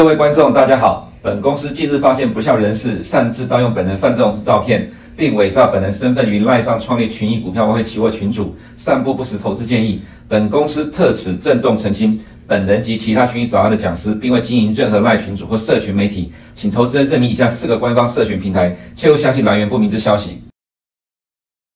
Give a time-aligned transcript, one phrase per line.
[0.00, 1.12] 各位观众，大家好。
[1.20, 10.00] 本公司近日发现不肖人士擅自盗用本人范仲式照片，并伪造本人身份于赖上创立群益股票外汇期货群主，散布不实投资建议。
[10.26, 20.40] 本公司特此郑重澄清，本人及其他群益早安的讲师，并未经营任何赖群主或社群媒体，请投资人认明以下四个官方社群平台，切勿相信来源不明之消息。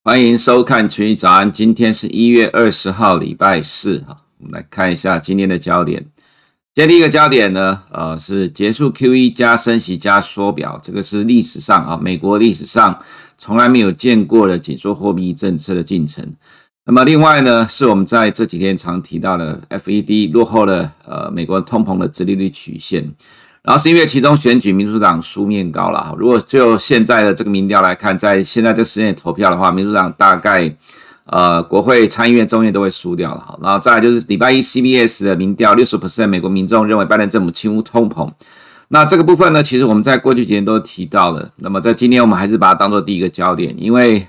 [0.03, 3.99] 欢迎收看群益早安，今天是一月二十号，礼拜四。
[4.09, 6.07] 哈，我们来看一下今天的焦点。
[6.75, 12.99] 第一个焦点呢，呃，是结束 QE 加升息加缩表，这个是历史上啊，美国历史上
[13.39, 16.27] 从来没有见过的紧缩货币政策的进程。
[16.85, 23.09] 那么另外呢，是我们在这几天常提到的 FED 落后了呃美国通膨的殖利率曲线。
[23.63, 30.77] 然后是因为其中选举民主党输面高了，如果就现在的这个民调来看，在现在这时间投票的话，民主党大概。
[31.27, 33.41] 呃，国会、参议院、众议院都会输掉了。
[33.41, 38.31] 好，然后再来就是礼拜一 CBS 的民调，六十 percent 美国民众认为拜登政府轻污通膨。
[38.89, 41.51] 那这个部分呢，其实我们在过去几天都提到了。
[41.57, 44.27] 那么在今天，我们还是把它当做第一个焦点，因为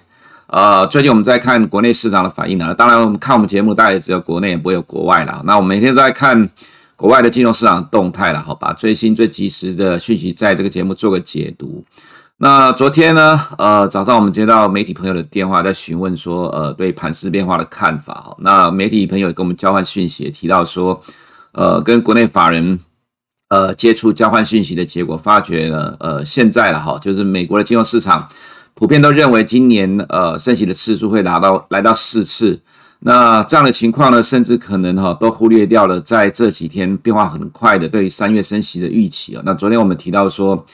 [0.48, 2.74] 呃，最近我们在看国内市场的反应呢。
[2.74, 5.44] 当然，我们看我们节目，大概只有国内，也不会有国外了。
[5.46, 6.50] 那我们每天都在看
[6.96, 11.84] 国外的金融市场动态了，好，把最新最及时的讯息在这个节目做个解读。
[12.38, 18.36] 那昨天呢，呃，早上我们接到媒体朋友的电话，在询问说，呃，对盘势变化的看法哈。
[18.40, 21.02] 那媒体朋友跟我们交换讯息，也提到说，
[21.54, 22.78] 呃，跟国内法人，
[23.48, 28.28] 呃，接触交换讯息的结果，发觉呢，呃，现在了哈，就是美国的金融市场
[28.74, 32.60] 普遍都认为今年呃升息的次数会达到来到四次。
[33.00, 39.42] 那这样的情况呢，甚至可能哈都忽略掉了在这几天变化很快的对于三月升息的预期啊。
[39.46, 40.66] 那昨天我们提到说。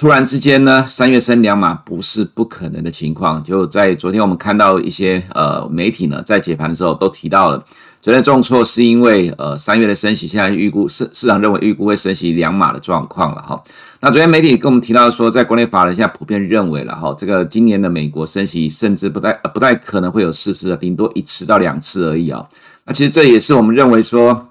[0.00, 3.44] 突然之间呢，三月升两码不是不可能的情况。
[3.44, 7.62] 就在昨天，我们看到一些呃媒体呢，在解盘的时候都提到了，
[8.00, 13.62] 昨天重挫是因为呃三月的升息，现在预估市市场认为预估会升息两码的状况了哈。
[14.00, 22.42] 那昨天媒体跟我们提到说，在国内法人现在普遍认为了哈，这个今年的美国升息甚至不太不太可能会有四次的，顶多一次到两次而已啊。
[22.86, 24.48] 那其实这也是我们认为说，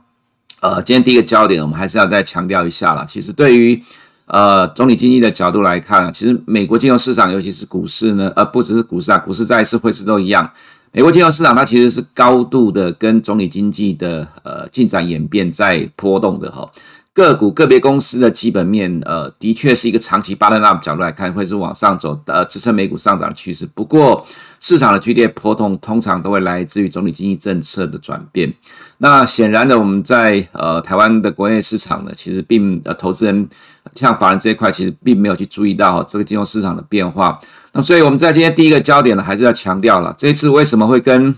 [0.61, 3.03] 呃，今天第一个焦点，我们还是要再强调一下了。
[3.09, 3.81] 其实对于
[4.29, 10.47] 呃，总体经济的角度来看，其实美国金融市场，尤其是股市呢，呃，不只是股市啊，股市、债市、汇市都一样。
[10.91, 16.69] 美国金融市场它其实是高度的跟总体经济的呃进展演变在波动的哈。
[17.11, 23.67] 个股个别公司的基本面，呃，的确是一个长期 bottom up 角度来看，会是往上走，呃，支撑美股上涨的趋势。
[23.73, 24.25] 不过，
[24.59, 28.53] 市场的剧烈波动通常都会来自于总体经济政策的转变。
[28.99, 33.49] 那显然的，我们在呃台湾的国内市场呢，其实并呃投资人。
[33.95, 37.39] 像法人这一块，其实并没有去注意到哈这个金融市场的变化。
[37.73, 41.35] 那所以我们在今天第一个焦点呢，还是要强调了，这一次为什么会跟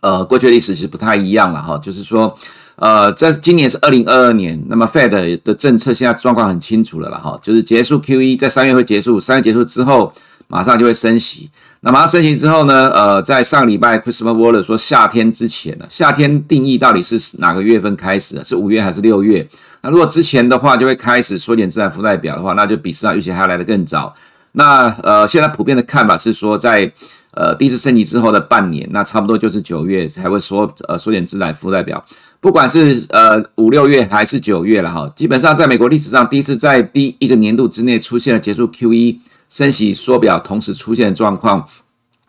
[0.00, 1.78] 呃过去历史是不太一样了哈？
[1.78, 2.36] 就是说，
[2.76, 10.12] 呃，在今年是二零二二年，那么 Fed 的政策现在状况很清楚了了哈，就是结束 QE，在三月会结束，三月结束之后。
[10.46, 11.50] 马上就会升息，
[11.80, 12.90] 那马上升息之后呢？
[12.90, 18.44] 呃，在上个礼拜，Christopher Waller 说夏天之前呢，夏天定义到底是哪个月份开始的？
[18.44, 19.46] 是五月还是六月？
[19.80, 24.14] 那如果之前的话，就会开始缩减资产负债表的话，那就比市场预期还要来得更早。
[24.52, 26.90] 那呃，现在普遍的看法是说，在
[27.32, 32.02] 呃第一次升息之后的半年，那差不多就是九月才会缩呃缩减资产负债表。
[32.40, 39.16] 不管是呃五六月还是九月了哈，基本上在美国历史上第一次在第一个年度之内出现了结束 QE。
[39.54, 41.64] 升息缩表同时出现状况，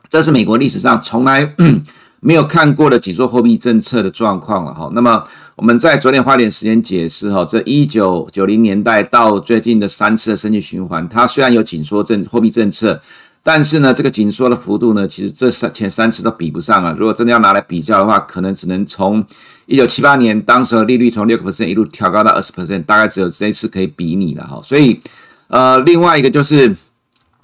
[0.08, 1.56] 这是美国历史上从来
[2.20, 4.92] 没有看过的紧缩货币政策的状况了哈。
[4.94, 5.24] 那么
[5.56, 13.02] 我们在昨天花点时间解释哈，这一九九零年代到最近的三次的升级循环，它虽然有紧缩政货币政策，
[13.42, 16.96] 但是呢，这个紧缩的幅度呢，其实这三前三次都比不上啊。
[16.96, 19.26] 如果真的要拿来比较的话，可能只能从
[19.66, 24.62] 一九七八年当时利率从六个 percent 一路调高到二十 percent，大概只有这一次可以比拟了哈。
[24.64, 25.02] 所以
[25.48, 26.76] 呃，另外一个就是。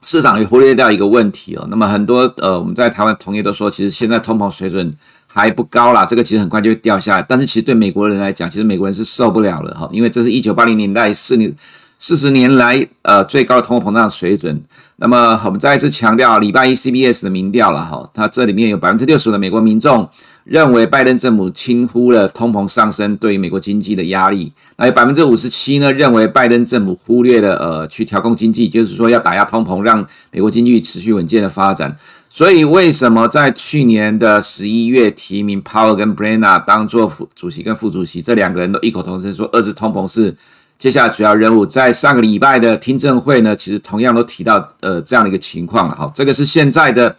[0.03, 4.91] 市场也忽略掉一个问题哦，那么很多呃，我们在台湾同业都说，其实现在通膨水准
[5.27, 7.25] 还不高啦，这个其实很快就会掉下来。
[7.27, 11.53] 但是其实对美国人来讲，其实美国人是受不了了哈，因为这是一九八零年代四年
[11.99, 14.59] 四十年来呃最高的通货膨胀水准。
[14.95, 20.09] 那么我们再一次强调，礼拜一 CBS 的民调了哈，它这里面有百分之六十的美国民众。
[20.43, 31.95] 认为拜登政府轻忽了通膨上升对于美国经济的压力，那有百分之五十七呢，认为拜登政府忽略了呃去调控经济，就是说要打压通膨，让美国经济持续稳健的发展。
[32.27, 40.35] 所以为什么在去年的十一月提名 Powell 跟 Brenna 当做副主席跟副主席，这两个人都异口同声说，遏制通膨是
[40.79, 41.65] 接下来主要任务。
[41.65, 45.89] 在上个礼拜的听证会呢，其实同样都提到呃这样的一个情况。
[45.91, 47.15] 好，这个是现在的。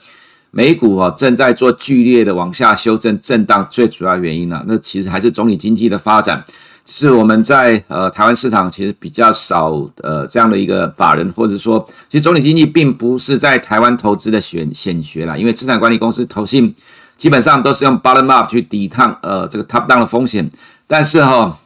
[0.55, 6.45] 美股啊正在做剧烈的往下修正震荡，最主要原因呢，那其实还是总体经济的发展
[6.85, 9.71] 是我们在呃台湾市场其实比较少
[10.03, 16.75] 呃这样的一个法人，或者说，其实总体经济并不是在台湾投资的选显学啦，因为资产管理公司投信
[17.17, 20.51] 基本上都是用 bottom up 去抵抗呃这个 top down 的风险，
[20.87, 21.59] 但是哈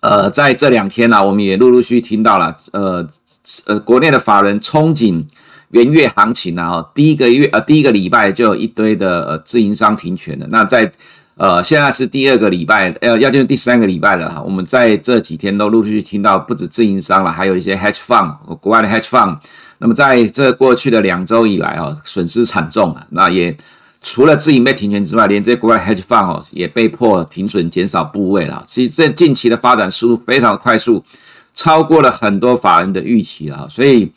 [0.00, 3.06] 呃在这两天呢、我们也陆陆续续听到了呃
[3.66, 5.22] 呃国内的法人憧憬
[5.70, 10.90] 元月行情啊，哈第一个月呃第一个礼拜就有一堆的呃自营商停权的，那在。
[11.38, 14.40] 呃，现在是第二个礼拜，呃，要进入第三个礼拜了哈。
[14.40, 19.36] 我们在这几天都陆续听到，不止自营商了，还有一些 hedge fund，国外的 hedge fund。
[19.76, 23.06] 那么在这过去的两周以来啊，损失惨重啊。
[23.10, 23.54] 那也
[24.00, 28.64] 除了自营被停权之外，连这些国外 hedge fund 哦也被迫停损，减少部位了。
[28.66, 31.04] 其实这近期的发展速度非常快速，
[31.54, 33.66] 超过了很多法人的预期啊。
[33.68, 34.10] 所以。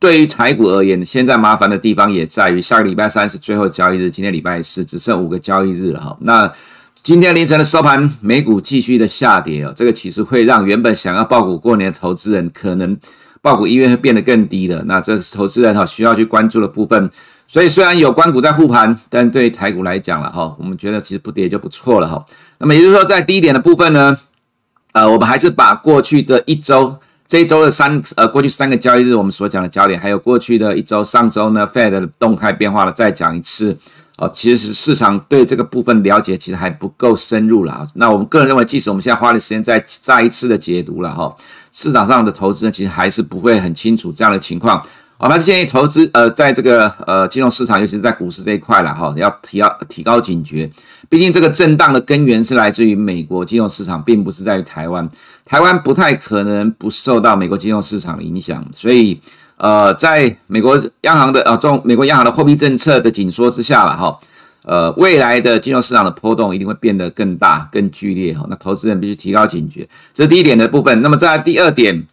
[0.00, 6.16] 对于台股而言，现在麻烦的地方也在于下个礼拜三是最后交易日，今天礼拜四只剩五个交易日了哈。
[6.20, 6.52] 那
[7.02, 12.96] 今天凌晨的收盘，美股继续的下跌哦，这个其实会让原本想要抱股过年的投资人，可能
[13.42, 14.84] 抱股意愿会变得更低的。
[14.84, 17.10] 那这是投资人哈需要去关注的部分。
[17.48, 22.24] 所以虽然有关股在护盘，但对台股来讲了哈，我们觉得其实不跌就不错了哈。
[22.58, 24.16] 那么也就是说，在低点的部分呢，
[24.92, 26.96] 呃，我们还是把过去的一周。
[27.28, 33.76] 这一周的三呃，过去三个交易日我们所讲的焦点，还有过去的一周上周呢，Fed 的动态变化了，再讲一次
[34.16, 34.30] 哦。
[34.34, 37.86] 其实市场对这个部分了解其实还不够深入了。
[37.96, 41.36] 那我们个人认为，即使我们现在花的时间再再一次的解读了哈，
[41.70, 44.82] 市场上的投资呢其实还是不会很清楚这样的情况。
[45.18, 50.70] 我们还是建议投资呃，在这个呃金融市场，尤其是在股市这一块了哈，要提要提高警觉。
[51.08, 55.06] 毕竟这个震荡的根源是来自于美国金融市场，并不是在于台湾。
[55.48, 59.18] 台湾不太可能不受到美国金融市场的影响，所以
[59.56, 64.18] 呃，在美国央行的呃中美国央行的货币政策的紧缩之下了哈，
[64.64, 68.46] 呃，未来的金融市场的波动一定会变得更大、更剧烈哈。
[68.50, 71.00] 那投资人必须提高警觉，这是第一点的部分。
[71.00, 72.06] 那么在第二点，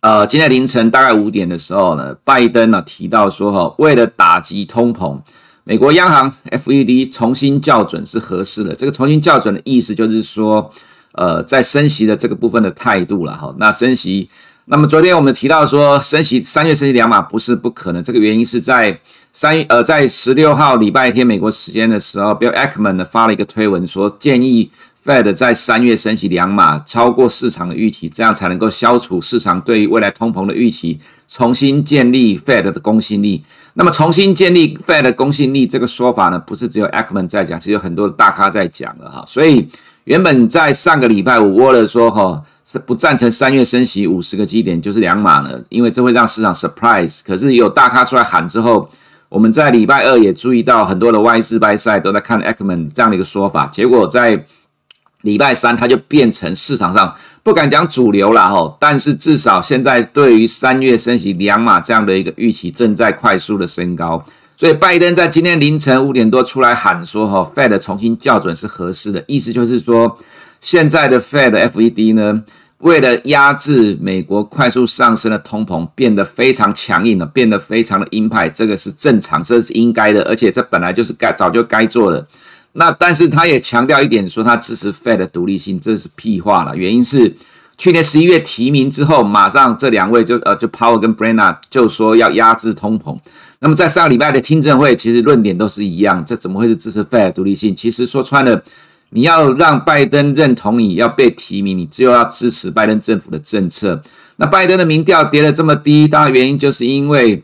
[0.00, 5.18] 呃，今天凌晨大概五点的时候呢，拜登呢提到说哈，为了打击通膨，
[5.64, 8.74] 美国央行 FED 重新校准是合适的。
[8.74, 10.70] 这个重新校准的意思就是说。
[11.12, 14.30] 呃，在升息的这个部分的态度了哈，那升息，
[14.66, 18.96] 那么昨天我们提到说升息三月升息两码不是不可能，这个原因是在
[19.32, 24.70] 三月呃在十六号礼拜天美国时间的时候，Bill Ackman 呢发了一个推文说建议
[25.04, 33.42] Fed 在三月升息两码，超过市场的预期，这样才能够消除市场对于未来通膨的预期，重新建立 Fed 的公信力。
[33.74, 39.68] 那么重新建立 Fed 的公信力这个说法呢，不是只有 Ackman 在讲，其实有很多的大咖在讲了哈，所以。
[40.04, 47.20] 原本在上个礼拜五，沃勒说哈是不赞成三月升息五十个基点，就是两码了，因为这会让市场 surprise。
[47.24, 48.88] 可是有大咖出来喊之后，
[49.28, 54.44] 我们在礼拜二也注意到很多的外资 buy side 都在看 Ackman 这样的一个说法，结果在
[55.22, 64.24] 礼拜三它就变成市场上不敢讲主流了哈，但是至少现在对于三月升息两码这样的一个预期正在快速的升高。
[64.60, 70.18] 所以拜登在今天凌晨五点多出来喊说：“哈，Fed 重新校准是合适的。”意思就是说，
[70.60, 72.42] 现在的 Fed FED 呢，
[72.80, 78.50] 为了压制美国快速上升的通膨，变得非常强硬了，变得非常的鹰派。
[78.50, 82.26] 这个是正常，这是应该的，而且这本来就是该早就该做的。
[82.72, 86.76] 那但是他也强调一点，说他支持 Fed 的独立性，这是屁话了。
[86.76, 87.34] 原因是
[87.78, 93.18] 去年十一月提名之后，马上这两位就呃就 Powell 跟 Brainard 就说要压制通膨。
[93.60, 97.76] 那么在上个礼拜的听证会，其实论点都是一样，这怎么会是支持费尔独立性？
[97.76, 98.62] 其实说穿了，
[99.10, 104.00] 你要让拜登认同你要被提名，你只有要支持拜登政府的政策。
[104.36, 107.42] 那拜登的民调跌得这么低，当然原因就是因为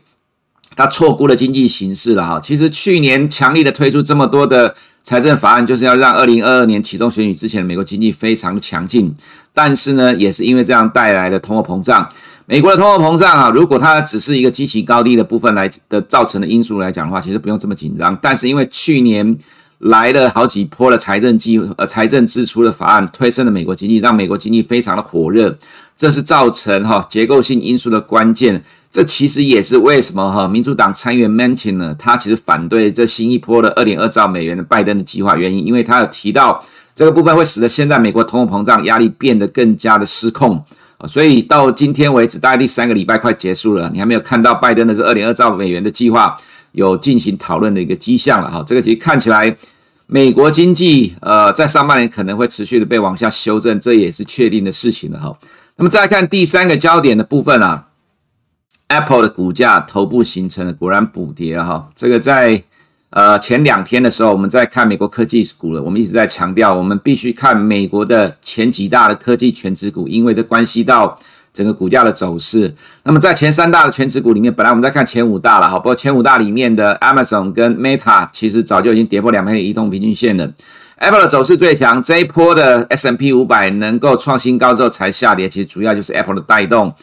[0.75, 2.39] 他错估了经济形势了哈。
[2.39, 4.73] 其实去年强力的推出这么多的
[5.07, 9.09] 财政法案，就是要让二零二二年启动选举之前美国经济非常的强劲，
[9.53, 12.09] 但是呢，也是因为这样带来的通货膨胀。
[12.45, 18.19] 美国的通货膨胀啊，如果它只是一个基期高低的部分来的造成的因素来讲的话，其实不用这么紧张。
[18.21, 19.37] 但是因为去年
[19.77, 25.57] 来了好几波的财政计呃财政支出的法案，推升了美国经济，让美国经济非常的火热，
[25.97, 28.61] 这是造成哈结构性因素的关键。
[28.97, 36.59] 这其实也是为什么哈民主党参议员 Manchin 呢，他其实反对这新一波的二点二兆美元的拜登的计划原因，因为他有提到
[36.95, 40.59] 这个部分会使得现在美国通货膨胀压力变得更加的失控。
[41.07, 46.35] 所以到今天为止，大概第三个礼拜快结束了，你还没有看到拜登的这二点二兆美元的计划
[46.71, 48.63] 有进行讨论的一个迹象了哈。
[48.65, 49.55] 这个其实看起来，
[50.07, 55.37] 美国经济呃在上半年可能会持续的被往下修正，这也是确定的事情了哈。
[55.75, 57.83] 那么再来看第三个焦点的部分啊
[58.87, 61.89] ，Apple 的股价头部形成了果然补跌哈。
[61.95, 62.61] 这个在
[63.09, 71.17] 呃前两天的时候，我们在看美国科技股了，我们一直在强调，我们必须看美国的前几大的科技权值股，因为这关系到。
[71.53, 72.71] 整个股价的走势，
[73.01, 80.47] 那么在前三大的权值股里面，本来我们在看前五大了，好，不过前五大里面的 Amazon 跟 Meta 其实早就已经跌破两百天移动平均线了。
[80.97, 86.93] Apple 的走势最强，这一波的 S&P 五百能够创新高之后才下跌，其实主要就是 Apple 的带动。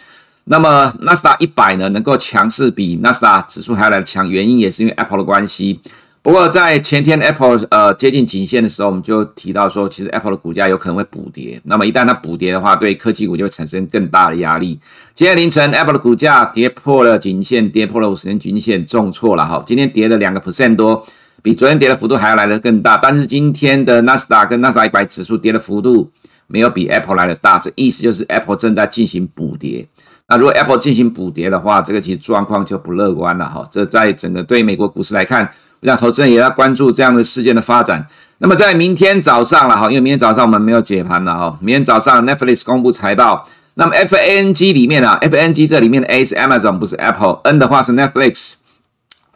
[0.44, 5.80] 那么纳斯达一百呢，能够强势比纳斯达指数还要来的强，原因也是因为 Apple 的关系。
[6.20, 11.60] 不过在前天 Apple 呃接近颈线的时候，我们就提到说，其实 Apple 的股价有可能会补跌。
[11.64, 14.80] 那么一旦它补跌的话，对科技股就会产生更大的压力。
[15.14, 19.62] 今天凌晨 Apple 的股价跌破了颈线，跌破了五十年均线，重挫了哈。
[19.66, 21.06] 今天跌了两个 percent 多，
[21.42, 22.96] 比昨天跌的幅度还要来得更大。
[22.96, 26.10] 但是今天的纳斯达跟纳斯达一百指数跌的幅度
[26.46, 29.86] 没有比 Apple 来的大，这意思就是 Apple 正在进行补跌。
[30.28, 33.66] 那如果 Apple 进行补跌的话，这个其实状况就不乐观了哈。
[33.70, 35.50] 这在整个对美国股市来看。
[35.84, 38.06] 让投资人也要关注这样的事件的发展。
[38.38, 41.58] 那么在明天早上了哈，因为明天早上我们没有解盘了哈。
[41.60, 46.96] 明天早上 Netflix 公布财报，那么 F A N G 里面啊，F A N G 这里面的 A 是 Amazon 不是
[46.96, 48.52] Apple，N 的话是 Netflix。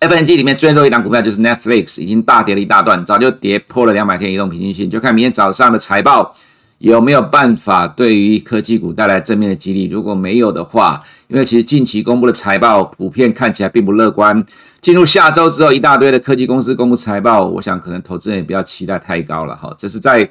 [0.00, 6.34] FNG 里面最后一档股票就是 Netflix，已经大跌了一大段，早就跌破了两百天移动平均线，就看明天早上的财报。
[6.78, 9.88] 有没有办法对于科技股带来正面的激励？
[9.88, 14.44] 如果没有的话，因为其实近期公布的财报普遍看起来并不乐观。
[14.80, 19.74] 进入下周之后，一大堆的科技公司公布财报，我想可能投资人也不要期待太高了哈。
[19.76, 20.28] 这是在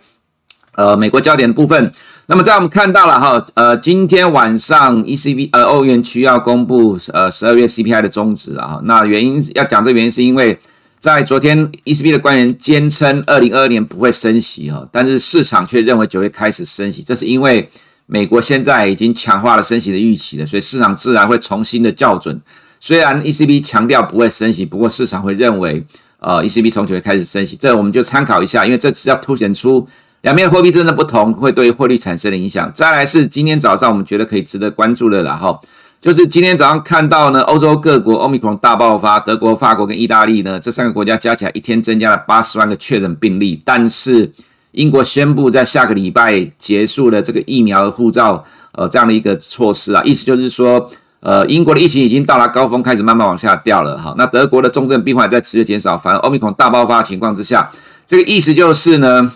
[0.75, 1.91] 呃美国焦点的部分。
[2.27, 8.79] 那么在我们看到了哈，呃今天晚上 ECB 呃欧元区要公布呃十二月 CPI 的终值啊。
[8.85, 10.57] 那原因要讲这原因是因为。
[10.99, 17.69] 在昨天，ECB 的官员坚称，二零二二年不会升息哈，但是市场却认为九月开始升息，这是因为
[18.07, 22.41] 美国现在已经强化了升息的预期了，所以市场自然会重新的校准。
[22.79, 25.83] 虽然 ECB 强调不会升息，不过市场会认为，
[26.19, 29.87] 呃，ECB 从九月开始升息，这我们就参考一下，因为这次要凸显出
[30.21, 32.71] 两边货币真的不同，会对汇率产生的影响。
[32.73, 35.61] 再来是今天早上我们觉得可以值得关注的，然后。
[35.99, 43.59] 就是今天早上看到呢，欧洲各国 Omicron 大爆发，德国、法国跟意大利呢，这三个国家加起来一天增加了八十万个确诊病例。
[43.65, 44.31] 但是
[44.73, 50.87] 英国宣布在下个礼拜结束了这个疫苗护照，呃，这样的一个措施啊，意思就是说，
[51.19, 54.13] 呃，英国的疫情已经到达高峰，开始慢慢往下掉了哈。
[54.19, 57.69] 那德国的重症病患在持续减少，反而 Omicron 大爆发的情况之下，
[58.05, 59.33] 这个意思就是呢。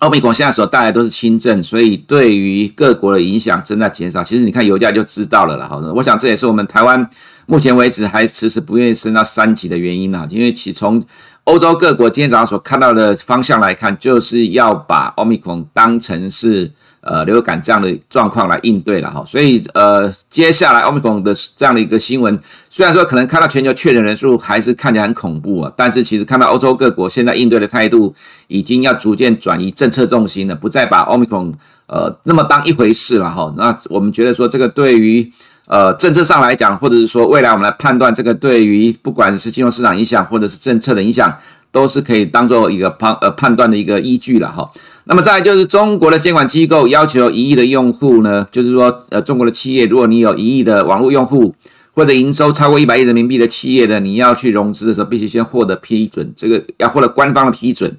[0.00, 4.22] 欧米孔现在所带来都是轻症，所以对于各国的影响正在减少。
[4.24, 5.66] 其实你看油价就知道了啦。
[5.66, 7.08] 好的，我想这也是我们台湾
[7.46, 10.26] 目前为止还迟迟不愿意升到三级的原因啦。
[10.28, 11.02] 因为其从
[11.44, 16.70] 欧洲各国今天早上所看到的方向来看，就是要把欧米孔当成是。
[17.02, 22.38] 呃，流感这样的状况来应对了哈，所以呃，接下来 Omicron 的这样的一个新闻，
[22.68, 28.14] 虽然说可能看到全球确诊人数还是看起来很恐怖啊，但是其实看到欧洲各国现在应对的态度，
[28.48, 31.54] 已经要逐渐转移政策重心了，不再把 Omicron
[31.86, 33.50] 呃那么当一回事了哈。
[33.56, 35.32] 那我们觉得说，这个对于
[35.68, 41.34] 呃政策上来讲，或者是说未来我们来判断这个对于不管是金融市场影响，或者是政策的影响，
[41.72, 44.70] 都是可以当做一个判呃判断的一个依据了哈。
[45.04, 51.52] 那么再就是中国的监管机构要求一亿的用户呢，就是说呃中国的企业，如果你有一亿的网络用户
[51.92, 57.92] 或者营收超过一百亿人民币的企业呢，你要去融资的时候必须先获得批准，这个要获得官方的批准。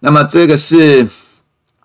[0.00, 1.06] 那么这个是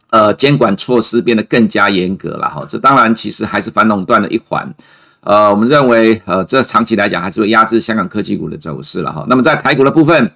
[0.09, 2.65] 呃监管措施变得更加严格了哈。
[2.67, 4.73] 这当然其实还是反垄断的一环。
[5.19, 9.25] 呃，我们认为呃这长期来讲还是会压制香港科技股的走势了哈。
[9.29, 10.31] 那么在台股的部分。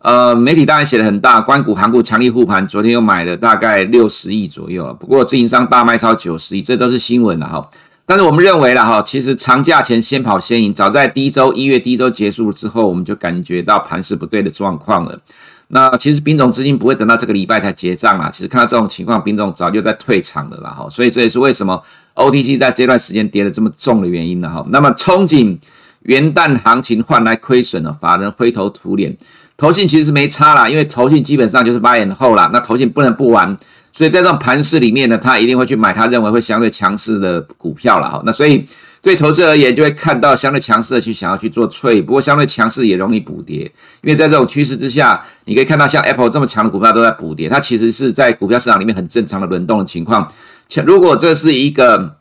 [0.00, 7.68] 呃，媒体当然写的很大，关股、韩股强力护盘，昨天又买了大概六十亿左右，不过自营商大卖超九十亿，这都是新闻了哈。
[8.06, 15.20] 但是我们认为了哈，其实长假前先跑先赢，早在第一周一月第一周结束之后，我们就感觉到盘势不对的状况了。
[15.68, 20.88] 那其实兵种资金不会等到这个礼拜才结账啊，其实看到这种情况，兵种早就在退场了啦哈。
[20.90, 21.80] 所以这也是为什么
[22.14, 24.64] OTC 在这段时间跌得这么重的原因了哈。
[24.70, 25.56] 那么憧憬
[26.04, 29.14] 元旦行情换来亏损了，法人灰头土脸。
[29.60, 32.48] 投信其实没差啦，因为投信基本上就是 buy and hold 啦。
[32.50, 33.46] 那投信不能不玩，
[33.92, 38.22] 所以在这种盘势里面呢，他一定会去买他认为会相对强势的股票了哈。
[38.24, 38.64] 那所以
[39.02, 50.26] 对投资而言，就会看到相对强势的去想要去做 trade，不过相对强势也容易补跌，因为在这种趋势之下，你可以看到像 Apple 这么强的股票都在补跌，它其实是在股票市场里面很正常的轮动的情况。
[50.86, 52.16] 如果这是一个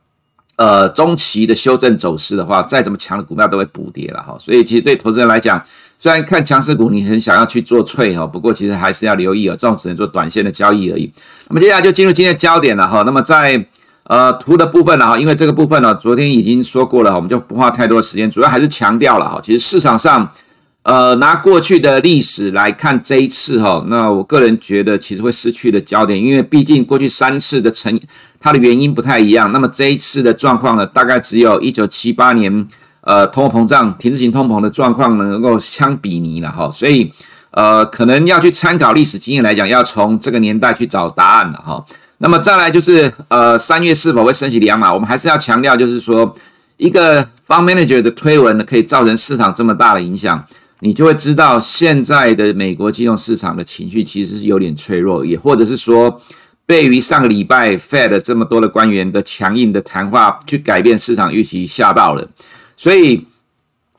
[0.58, 4.36] 呃中期的修正走势的话，再怎么强的股票都会补跌了哈。
[4.38, 5.63] 所以其实对投资人来讲，
[5.99, 11.11] 虽然看强势股，你很想要去做脆哈，不过其实还是要留意哦，这种只能做短线的交易而已。
[11.49, 13.03] 那么接下来就进入今天的焦点了哈。
[13.05, 13.65] 那么在
[14.03, 19.41] 呃图的部分呢哈，因为这个部分呢昨天已经说过了，我们就不花太多的时间，主要还是强调了哈。
[19.43, 20.31] 其实市场上
[20.83, 27.99] 呃，拿过去的历史来看这一次哈，那我个人觉得其实会失去的焦点，因为毕竟过去三次的成
[28.39, 29.51] 它的原因不太一样。
[29.51, 32.65] 那么这一次的状况呢，大概只有一九七八年
[33.01, 37.11] 呃通货膨胀停滞型通膨的状况能够相比拟了哈，所以
[37.51, 41.83] 呃可能要去参考历史经验来讲，要从这个年代去找答案了哈。
[42.19, 46.35] 那么再来就是呃三月是否会升息两码，我们还是要强调就是说
[46.77, 50.43] 一个 fund manager 的推文呢，可以造成市场这么大的影响。
[50.81, 56.21] 你就会知道，现在的美国金融市场的情绪其实是有点脆弱，也或者是说，
[56.65, 62.25] 被于上个礼拜 Fed 这么多的官员的强硬的谈话去改变市场预期吓到了，
[62.81, 63.27] 所以，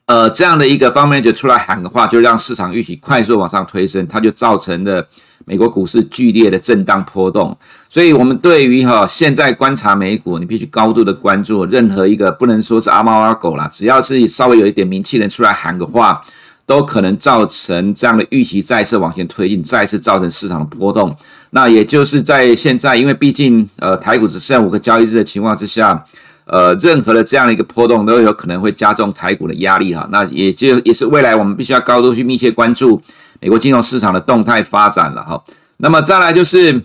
[0.07, 5.07] 呃，这样的一个方面就出来喊的话，就让市场预期快速往上推升，它就造成了
[5.45, 7.55] 美国股市剧烈的震荡波动。
[7.91, 16.23] 所以，我们对于哈现在观察美股，你必须高度的关注任何一个不能说是阿猫阿狗啦，只要是稍微有一点名气的人出来喊个话。
[16.67, 21.13] 都可能造成这样的预期再次往前推进，再次造成市场的波动。
[21.51, 26.05] 那也就是在现在，因为毕竟呃台股只剩五个交易日的情况之下，
[26.51, 30.07] 呃任何的这样的一个波动都有可能会加重台股的压力哈。
[30.13, 33.01] 那也就也是未来我们必须要高度去密切关注
[33.41, 35.43] 美国金融市场的动态发展了哈。
[35.79, 36.83] 那么再来就是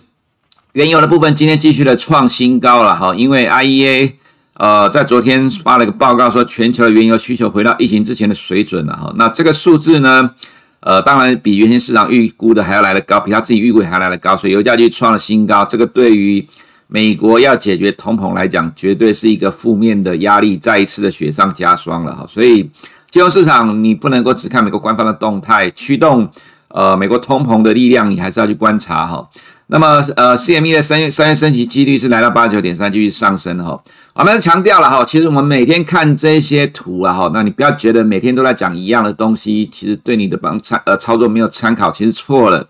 [0.72, 4.12] 原油的部分，今天继续的创新高了哈，因为 IEA。
[4.58, 9.12] 呃，在昨天发了一个报告说，全球原油需求回到疫情之前的水准了哈。
[9.18, 10.30] 那这个数字呢，
[10.80, 15.62] 呃，当然比原先市场预估的还要来得高，比他自己预估还要来得高，所以油价就创了新高。
[15.62, 16.42] 这个对于
[16.88, 22.24] 美国要解决通膨来讲，绝对是一个负面的压力，再一次的雪上加霜了哈。
[22.28, 22.62] 所以
[23.10, 26.28] 金融市场你不能够只看美国官方的动态驱动，
[26.68, 29.28] 呃，美国通膨的力量你还是要去观察哈。
[29.68, 33.76] 那么，呃，CME 的三月三月升息几率是来到八九点三，继续上升哈。
[34.14, 42.64] 我们强调了哈，其实我们每天看这些图啊哈，那你不要觉得每天都在讲一样的东西，其实对你的帮参呃操作没有参考，其实错了。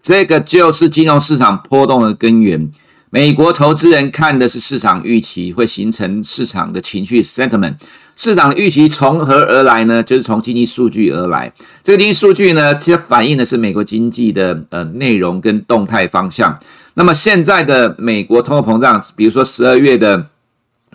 [0.00, 2.70] 这个就是金融市场波动的根源。
[3.10, 7.74] 美国投资人看的是市场预期，会形成市场的情绪 sentiment。
[8.14, 10.02] 市场的预期从何而来呢？
[10.02, 11.52] 就是从经济数据而来。
[11.82, 16.58] 这个经济数据呢，其实反映的是美国经济的呃内容跟动态方向。
[16.94, 20.26] 那么现在的美国通货膨胀，比如说十二月的。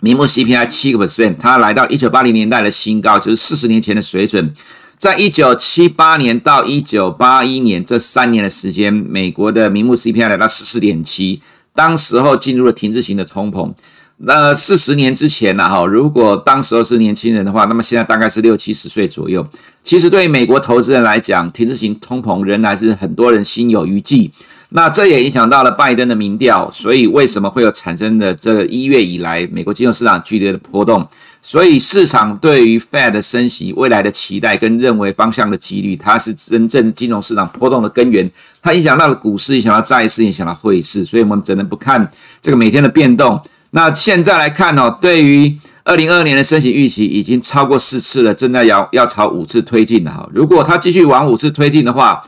[0.00, 4.52] 名目 CPI 七个 percent，它来到一九八零年代的新高，就是四十年前的水准。
[4.98, 11.40] 在一九七八年到一九八一年这三年的时间，美国的名目 CPI 来到十四点七，
[11.74, 13.72] 当时候进入了停滞型的通膨。
[14.18, 15.68] 那四十年之前呢？
[15.68, 19.44] 哈，如果当时候是年轻人的话，那么现在大概是六七十岁左右。
[19.82, 24.30] 其实对于美国投资人来讲，停滞型通膨仍然是很多人心有余悸。
[24.70, 31.06] 那这也影响到了拜登的民调，所以为什么会有产生的这个一月以来美国金融市场剧烈的波动？
[31.46, 38.28] 所以市场对于 Fed 升息未来的期待跟认为方向的几率，它是真正金融市场波动的根源。
[38.62, 41.04] 它影响到了股市，影响到债市，影响到汇市。
[41.04, 43.38] 所以我们只能不看这个每天的变动。
[43.72, 45.54] 那现在来看哦，对于
[45.84, 50.26] 二零二二年的升息预期已经超过四次了，正在要要朝五次推进了哈。
[50.32, 52.24] 如果它继续往五次推进的话，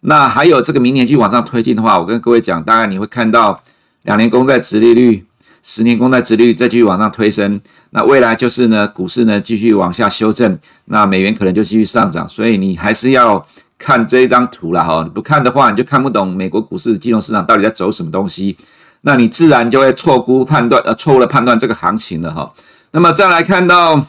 [0.00, 3.62] 那还有这个明年继续往上推进的话，我跟各位讲，大概你会看到
[4.02, 5.24] 两年公债殖利率、
[5.68, 7.60] 十年公债殖率再继续往上推升。
[7.90, 12.26] 那未来就是呢，股市呢继续往下修正，那美元可能就继续上涨。
[12.26, 18.56] 所以你还是要看这一张图了哈，你不看的话，你就看不懂美国股市金融市场到底在走什么东西。
[19.02, 22.50] 那你自然就会错估判断，呃，错误的判断这个行情了哈。
[22.92, 24.02] 那么再来看到，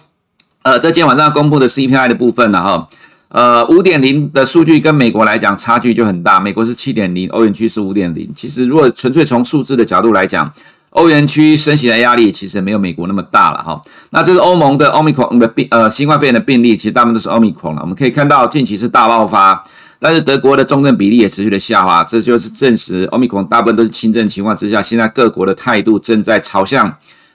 [0.64, 2.88] 呃，在今天晚上公布的 CPI 的部分了哈。
[3.28, 8.28] 呃，五点零的数据跟美国来讲差距就很大，美国是七点零，欧元区是五点零。
[8.36, 10.52] 其实如果纯粹从数字的角度来讲，
[10.92, 13.80] 欧元区升息的压力其实没有美国那么大了哈。
[14.10, 17.82] 那这是欧盟的奥密克戎的病，呃，新冠肺炎的病例，其实大部分都是奥密克戎了。
[17.82, 19.64] 我们可以看到近期是大爆发，
[20.00, 26.92] 但是德国的重症比例也持续的下滑，这就是证实奥密克戎大部分都是轻症情况之下，现在各国的态度正在朝向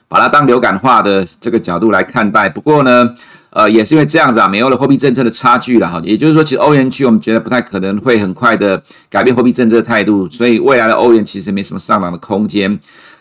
[0.09, 2.49] 把它当流感化的这个角度来看待。
[2.49, 3.15] 不过呢，
[3.55, 12.77] 呃，也是因为这样子啊，美欧的货币政策的差距了哈，也就是说，其实欧元区我们觉得不太可能会很快的改变货币政策的态度，所以未来的欧元其实没什么上涨的空间。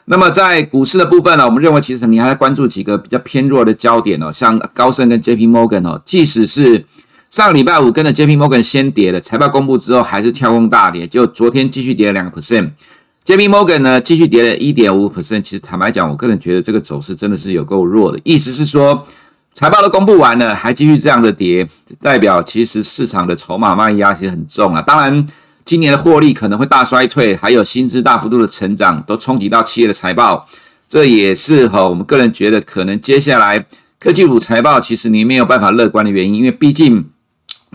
[0.05, 6.83] 那么在股市的部分呢，我们认为其实你还要关注几个比较偏弱的焦点哦，像高盛跟 JP Morgan 哦，即使是
[7.29, 15.43] 上礼拜五跟着 JP Morgan 先跌的，财报公布之后还是跳空大跌，就昨天继续跌了两个 percent，JP Morgan 呢继续跌了一点五 percent。
[15.43, 19.05] 其实坦白讲，我个人觉得这个走势真的是有够弱的，意思是说。
[19.53, 21.67] 财报都公布完了，还继续这样的跌，
[22.01, 24.81] 代表其实市场的筹码卖压其实很重啊。
[24.81, 25.27] 当然，
[25.63, 30.45] 今年的获利可能会大衰退，还有薪资大幅度的成长都冲击到企业的财报，
[30.87, 33.65] 这也是哈我们个人觉得可能接下来
[33.99, 37.05] 科技股财报其实你没有办法乐观的原因，因为毕竟。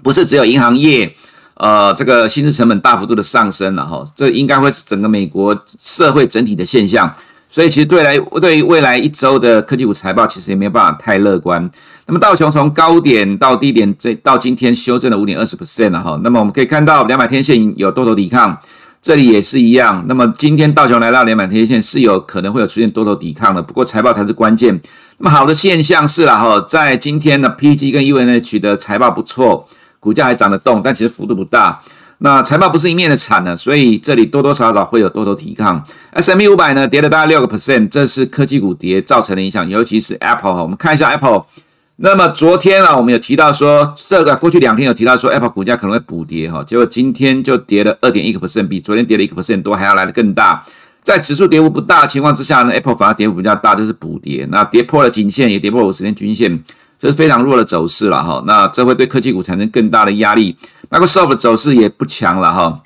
[0.01, 1.12] 不是只有银行业，
[1.55, 7.12] 呃，这个薪资成本大幅度的上升了哈，这应该会是整个美国社会整体的现象。
[7.51, 11.71] 所以其实对来对于未来一周的科技股财报，其实也没有办法太乐观。
[12.07, 16.19] 那么道琼从高点到低点，这到今天修正了五点二十 percent 了哈。
[16.23, 18.57] 那么我们可以看到两百天线有多头抵抗，
[19.01, 20.05] 这里也是一样。
[20.07, 24.79] 那么今天道琼来到两百天线是有可能会有出现多头抵抗的，不过财报才是关键。
[25.19, 29.67] 那么好的现象是了哈，在今天的 PG 跟 UNH 的财报不错，
[29.99, 31.81] 股价还涨得动，但其实幅度不大。
[32.20, 35.83] 那财报不是一面的惨了，所以这里多多少少会有多头抵抗。
[36.11, 40.62] S M E 五百呢跌了大概六个 percent，这是科技股跌造成的影响，尤其是 Apple 哈。
[40.62, 41.44] 我们看一下 Apple。
[42.00, 50.64] 那么昨天啊，我们有提到说，这个过去两天有提到说 Apple 股价可能会补跌哈，结果今天就跌了二点一个 percent，比昨天跌了一个 percent 多还要来得更大。
[51.02, 54.46] 在指数跌幅不大的情况之下呢，Apple 反而跌幅比较大，就是补跌。
[54.50, 56.62] 那跌破了颈线，也跌破了五十天均线。
[57.00, 60.57] 这是非常弱的走势了哈，那这会对科技股产生更大的压力。
[60.90, 62.83] Microsoft 走势也不强了哈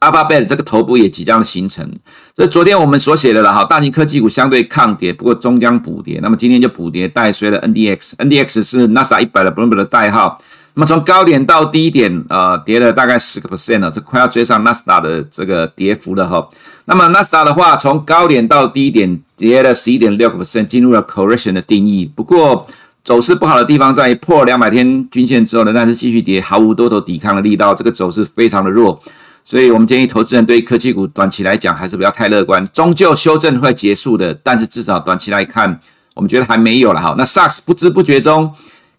[0.00, 1.90] ，Alphabet 这个头部也即将形成。
[2.34, 6.18] 这是昨天我们所写的了哈，大型科技股相对抗跌，不过终将补跌。
[6.22, 10.38] 那么今天就补跌带衰了 NDX，NDX 是 NASA 一百的 Bloomberg 的代号。
[10.74, 16.48] 那么从高点到低点，呃，跌了大概十个 percent 了，这快要追上 NASA 的这个跌幅了哈。
[16.86, 22.10] 那么 NASA 的话，从高点到低点跌了十一点六个 percent，进入了 correction 的定义。
[22.16, 22.66] 不过
[23.04, 29.00] 走势不好的地方在于破两百天均线之后呢，但是继续跌，毫无多头抵抗的力道，这个走势非常的弱，
[29.44, 35.80] 所以我们建议投资人对科技股短期来讲还是不要太乐观，终究修正会结束的，但是至少短期来看，
[36.14, 37.14] 我们觉得还没有了哈。
[37.18, 38.52] 那 SARS 不知不觉中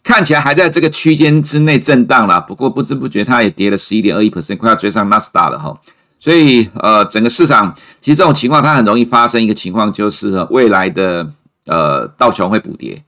[0.03, 5.73] 看起来还在这个区间之内震荡了，不过不知不觉它也跌了十一点二一 percent，快要追上纳斯达了哈。
[6.19, 11.25] 所以呃，整个市场其实这种情况它很容易发生一个情况，就是未来的
[11.67, 13.01] 呃道琼会补跌。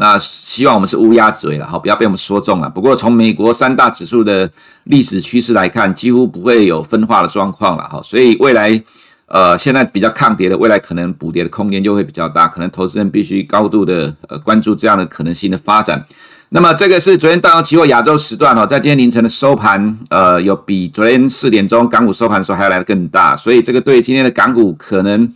[0.00, 2.70] 那希望我们是乌鸦嘴了哈，不要被我们说中了。
[2.70, 4.50] 不过从美国三大指数的
[4.84, 8.00] 历史趋势来看，几乎不会有分化的状况了哈。
[8.02, 8.82] 所以未来，
[9.26, 16.02] 呃，现在比较抗跌的，未来可能补跌的空间就会比较大，可能投资人必须高度的呃关注这样的可能性的发展。
[16.48, 25.32] 那么这个是昨天道琼期货亚洲时段哈，在今天凌晨的收盘，呃，有比昨天四点钟港股收盘的时候还要来得更大，所以这个对今天的港股可能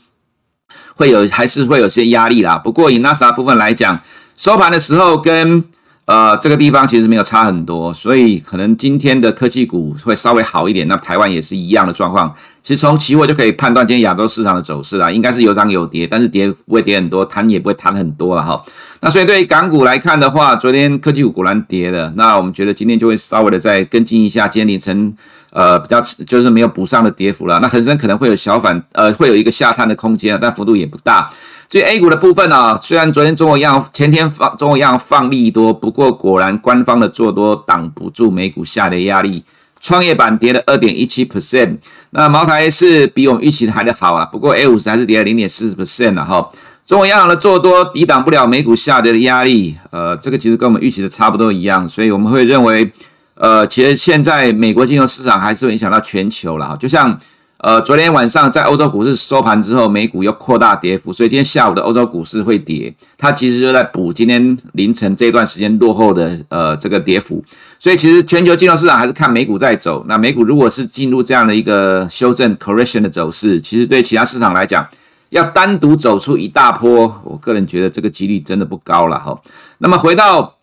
[0.96, 2.56] 会有还是会有些压力啦。
[2.56, 4.00] 不过以纳斯达部分来讲，
[4.36, 5.62] 收盘的时候跟
[6.06, 10.86] 呃这个地方其实没有差很多，所以可能今天的科技股会稍微好一点。
[10.88, 12.34] 那台湾也是一样的状况。
[12.64, 18.64] 其实从期货就可以判断今天亚洲市场的走势啦，应该是有涨有跌，但是跌不会跌很多，弹也不会弹很多了哈。
[19.00, 25.14] 那所以对于港股来看的话，昨天科技股果然跌了，那我们觉得今天就会稍微的再跟进一下，今天凌晨
[25.50, 27.60] 呃比较就是没有补上的跌幅了。
[27.60, 31.30] 那恒生可能会有小反呃会有一个下探的空间，但幅度也不大。
[31.68, 39.44] 所以 A 股的部分啊，虽然昨天中国央行前天放中国央行放利多，不过果然官方的做多挡不住美股下跌压力，
[39.84, 41.76] 创业板跌了二点一七 percent，
[42.12, 46.48] 那茅台是比我们预期的还得好啊，不过 A 五十还是跌了零点四十 percent 了哈。
[46.86, 52.90] 中国央行的做多抵挡不了美股下跌的压力，呃，这个其实跟我们预期的差不多一样，所以我们会认为，
[53.34, 57.20] 呃，其实现在美国金融市场还是会影响到全球了，就像。
[57.58, 67.42] 呃，昨天晚上在欧洲股市收盘之后，美股又扩大跌幅，所以今天下午的欧洲股市会跌，它其实就在补今天凌晨这段时间落后的呃这个跌幅。
[67.84, 70.02] 所以其实全球金融市场还是看美股在走。
[70.08, 74.88] 那美股如果是进入这样的一个修正 correction 的走势，其实对其他市场来讲，
[75.28, 79.38] 要单独走出一大波，我个人觉得这个几率真的不高了哈。
[79.76, 80.56] 那么回到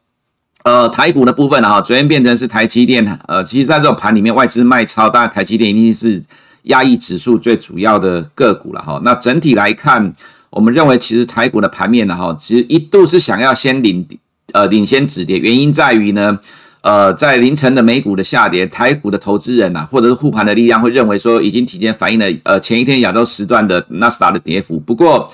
[0.64, 6.24] 呃台股的部分哈，昨天变成是台积电，呃，其实在这种盘里面外资卖超，当然台积电一定是。
[6.66, 10.14] 压抑指数最主要的个股了哈，那整体来看，
[10.52, 14.08] 我们认为其实台股的盘面呢哈，其实一度是想要先领
[14.54, 16.38] 呃领先止跌，原因在于呢，
[16.82, 24.80] 呃在凌晨的美股的下跌，台股的投资人呐，或者是护盘的力量会认为说已经提前反映了呃前一天亚洲时段的纳斯达的跌幅。
[24.80, 25.32] 不过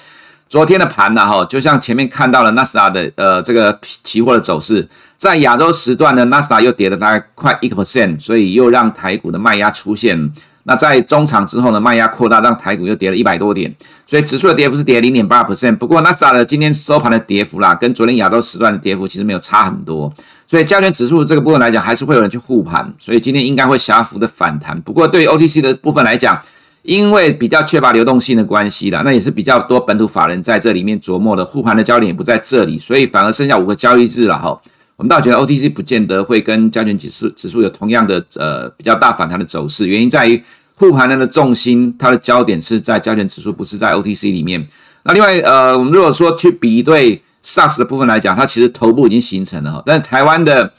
[0.49, 10.31] 昨天的盘呢哈，就像前面看到了纳斯达的呃这个期货的走势，在亚洲时段呢，纳斯达又跌了大概快一个 percent，所以又让台股的卖压出现。
[10.63, 13.73] 那在中场之后呢，卖压扩大，让台股又跌了一百多点，
[14.05, 15.73] 所以指数的跌幅是跌零点八 percent。
[15.77, 20.13] 不过纳斯达的今天收盘的跌幅啦，跟昨天亚洲时段的跌幅其实没有差很多，
[20.47, 24.79] 所以加权指数这个部分来讲，还是会有人去护盘，所以今天应该会小幅的反弹。
[24.81, 26.39] 不过对于 OTC 的部分来讲，
[26.83, 34.59] 因为比较缺乏流动性的关系啦，那也是比较多本土法人在这里面琢磨的，护盘的焦点也不在这里，所以反而剩下五个交易日了哈。
[34.95, 40.41] 我们倒觉得 OTC 不见得会跟加权指数指数有同样的呃比较大反弹的走势，原因在于。
[40.79, 44.63] 护盘人的重心，它的焦点是在加权指数，不是在 OTC 里面。
[45.05, 49.81] 那另外，呃，我们如果说去比对 SARS 的部分来讲，它其实头部已经形成了哈。
[49.85, 50.69] 但台湾的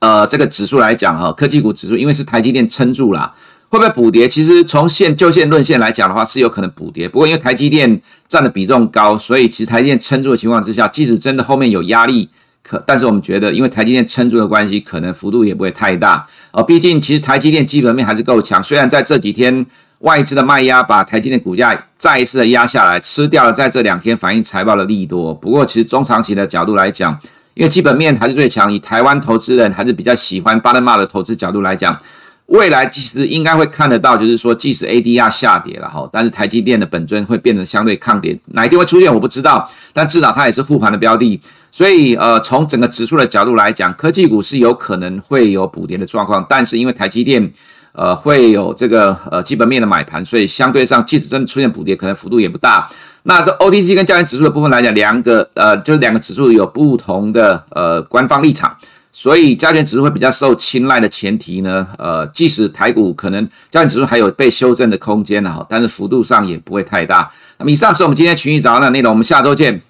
[0.00, 3.32] 呃这个指数来讲哈，科技股指数因为是台积电撑住了，
[3.68, 4.28] 会不会补跌？
[4.28, 7.08] 其实从现就现论线来讲的话，是有可能补跌。
[7.08, 12.28] 不过因为台积电占的比重高，所以其实台积电撑住的情况之下，即使真的后面有压力，
[12.64, 16.26] 可但是我们觉得，因为台积电撑住的关系，可能幅度也不会太大。
[16.50, 19.64] 呃，毕竟其实台积电基本面还是够强，虽然在这几天。
[20.04, 25.32] 外资的卖压把台积电股价再一次的压下来，吃掉了在这两天反映财报的利多。
[25.32, 27.18] 不过，其实中长期的角度来讲，
[27.54, 31.98] 因为基本面还是最强，以台湾投资人还是比较喜欢 bottom up 的投资角度来讲，
[32.46, 38.38] 未来其实应该会看得到，就是说，即使 ADR 下跌了哈，但是台积电的本尊会变得相对抗跌。
[38.48, 41.40] 哪一天会出现我不知道，但至少它也是护盘的标的。
[41.72, 47.50] 所以，呃，从整个指数的角度来讲，科技股是有可能会有补跌的状况，但是因为台积电。
[47.94, 52.86] 呃，会有这个呃基本面的买盘，所以相对上，即使真的出现补跌，可能幅度也不大。
[53.22, 58.76] 那这 OTC 跟加权指数的部分来讲，两个呃就是两个指数有不同的呃官方立场，
[59.12, 67.30] 所以加权指数会比较受青睐的前提呢，呃，即使台股可能加权指数还有被修正的空间呢，但是幅度上也不会太大。
[67.58, 69.80] 那么以上是我们今天群益早上的内容，我们下周见。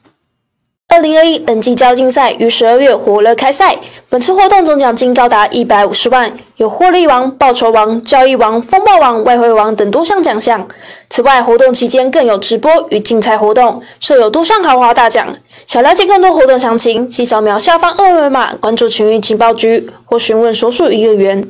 [0.95, 3.77] 二零二一等级交竞赛于十二月火热开赛，
[4.09, 10.69] 本次活动总奖金高达一百五十万，有获利王、报酬王、交易王、风暴王、外汇王等多项奖项。
[11.11, 15.37] 此外，活动期间更有直播与竞猜活动，设有多项豪华大奖。
[15.67, 21.45] 想了解更多活动详情，请扫描下方二维码关注群益情报局或询问所属营业员。